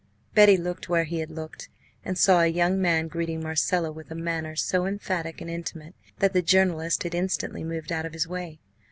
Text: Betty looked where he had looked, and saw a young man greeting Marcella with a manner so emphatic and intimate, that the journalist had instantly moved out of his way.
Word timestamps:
Betty 0.33 0.57
looked 0.57 0.89
where 0.89 1.03
he 1.03 1.19
had 1.19 1.29
looked, 1.29 1.69
and 2.03 2.17
saw 2.17 2.41
a 2.41 2.47
young 2.47 2.81
man 2.81 3.07
greeting 3.07 3.43
Marcella 3.43 3.91
with 3.91 4.09
a 4.09 4.15
manner 4.15 4.55
so 4.55 4.87
emphatic 4.87 5.41
and 5.41 5.49
intimate, 5.51 5.93
that 6.17 6.33
the 6.33 6.41
journalist 6.41 7.03
had 7.03 7.13
instantly 7.13 7.63
moved 7.63 7.91
out 7.91 8.07
of 8.07 8.13
his 8.13 8.27
way. 8.27 8.59